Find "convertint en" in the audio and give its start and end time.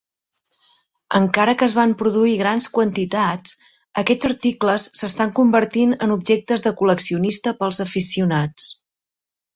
5.41-6.15